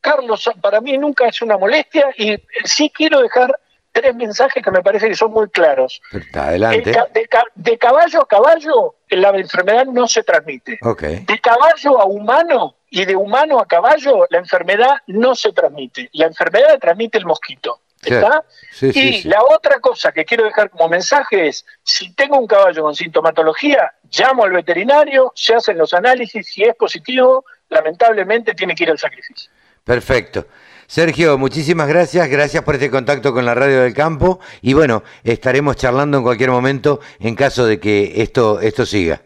Carlos, 0.00 0.48
para 0.60 0.80
mí 0.80 0.96
nunca 0.96 1.26
es 1.26 1.42
una 1.42 1.58
molestia 1.58 2.06
y 2.16 2.36
sí 2.62 2.92
quiero 2.94 3.20
dejar 3.20 3.52
tres 3.90 4.14
mensajes 4.14 4.62
que 4.62 4.70
me 4.70 4.80
parece 4.80 5.08
que 5.08 5.16
son 5.16 5.32
muy 5.32 5.50
claros. 5.50 6.00
Adelante. 6.34 6.92
De, 7.56 7.78
caballo 7.78 8.22
a 8.22 8.28
caballo, 8.28 8.94
la 9.08 9.30
enfermedad 9.30 9.86
no 9.86 10.06
se 10.06 10.22
transmite. 10.22 10.78
De 10.80 11.40
caballo 11.40 12.00
a 12.00 12.04
humano 12.04 12.76
y 12.90 13.06
de 13.06 13.16
humano 13.16 13.58
a 13.58 13.66
caballo, 13.66 14.24
la 14.30 14.38
enfermedad 14.38 14.98
no 15.08 15.34
se 15.34 15.52
transmite. 15.52 16.10
La 16.12 16.26
enfermedad 16.26 16.68
la 16.74 16.78
transmite 16.78 17.18
el 17.18 17.26
mosquito. 17.26 17.80
¿Está? 18.02 18.44
y 18.80 19.26
la 19.28 19.42
otra 19.42 19.80
cosa 19.80 20.12
que 20.12 20.24
quiero 20.24 20.44
dejar 20.44 20.70
como 20.70 20.88
mensaje 20.88 21.48
es, 21.48 21.64
si 21.82 22.12
tengo 22.14 22.38
un 22.38 22.46
caballo 22.46 22.82
con 22.82 22.94
sintomatología, 22.94 23.92
llamo 24.10 24.44
al 24.44 24.52
veterinario, 24.52 25.32
se 25.34 25.54
hacen 25.54 25.78
los 25.78 25.92
análisis, 25.92 26.46
si 26.46 26.62
es 26.62 26.74
positivo, 26.76 27.44
lamentablemente 27.68 28.54
tiene 28.54 28.74
que 28.74 28.84
ir 28.84 28.90
al 28.90 28.98
sacrificio. 28.98 29.50
Perfecto. 29.84 30.46
Sergio, 30.86 31.36
muchísimas 31.36 31.86
gracias, 31.86 32.28
gracias 32.28 32.62
por 32.62 32.74
este 32.74 32.90
contacto 32.90 33.34
con 33.34 33.44
la 33.44 33.54
Radio 33.54 33.82
del 33.82 33.92
Campo 33.92 34.40
y 34.62 34.72
bueno, 34.72 35.02
estaremos 35.22 35.76
charlando 35.76 36.18
en 36.18 36.24
cualquier 36.24 36.50
momento 36.50 37.00
en 37.20 37.34
caso 37.34 37.66
de 37.66 37.78
que 37.78 38.22
esto, 38.22 38.60
esto 38.60 38.86
siga. 38.86 39.20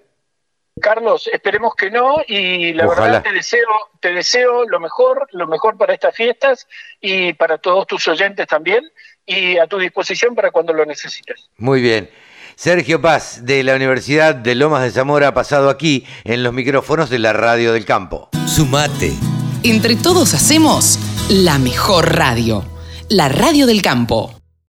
Carlos, 0.80 1.28
esperemos 1.32 1.74
que 1.74 1.90
no 1.90 2.16
y 2.26 2.72
la 2.72 2.86
verdad 2.86 3.22
te 3.22 3.32
deseo, 3.32 3.68
te 4.00 4.12
deseo 4.12 4.66
lo 4.66 4.80
mejor, 4.80 5.28
lo 5.32 5.46
mejor 5.46 5.76
para 5.76 5.94
estas 5.94 6.14
fiestas 6.14 6.66
y 7.00 7.34
para 7.34 7.58
todos 7.58 7.86
tus 7.86 8.08
oyentes 8.08 8.46
también 8.46 8.82
y 9.26 9.58
a 9.58 9.66
tu 9.66 9.78
disposición 9.78 10.34
para 10.34 10.50
cuando 10.50 10.72
lo 10.72 10.84
necesites. 10.84 11.48
Muy 11.58 11.80
bien. 11.80 12.10
Sergio 12.54 13.00
Paz, 13.00 13.44
de 13.44 13.62
la 13.62 13.74
Universidad 13.74 14.34
de 14.34 14.54
Lomas 14.54 14.82
de 14.82 14.90
Zamora, 14.90 15.28
ha 15.28 15.34
pasado 15.34 15.70
aquí 15.70 16.06
en 16.24 16.42
los 16.42 16.52
micrófonos 16.52 17.10
de 17.10 17.18
la 17.18 17.32
Radio 17.32 17.72
del 17.72 17.84
Campo. 17.84 18.28
Sumate. 18.46 19.12
Entre 19.64 19.96
todos 19.96 20.34
hacemos 20.34 20.98
la 21.30 21.58
mejor 21.58 22.16
radio, 22.16 22.64
la 23.08 23.28
Radio 23.28 23.66
del 23.66 23.80
Campo. 23.80 24.41